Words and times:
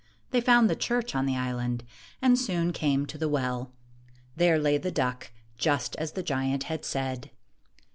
They 0.31 0.41
found 0.41 0.67
the 0.67 0.75
church 0.75 1.13
on 1.13 1.27
the 1.27 1.37
island, 1.37 1.83
and 2.23 2.39
soon 2.39 2.73
came 2.73 3.05
to 3.05 3.19
the 3.19 3.29
well. 3.29 3.71
There 4.35 4.57
lay 4.57 4.79
the 4.79 4.89
duck, 4.89 5.31
just 5.59 5.95
as 5.97 6.13
the 6.13 6.23
giant 6.23 6.63
had 6.63 6.83
said. 6.83 7.29